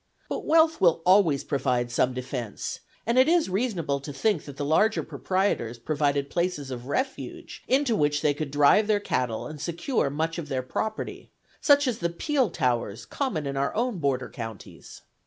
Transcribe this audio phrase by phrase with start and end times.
[0.29, 4.65] But wealth will always provide some defence; and it is reasonable to think that the
[4.65, 10.09] larger proprietors provided places of refuge, into which they could drive their cattle and secure
[10.09, 11.29] much of their property,
[11.61, 15.03] such as the peel towers common in our own border counties.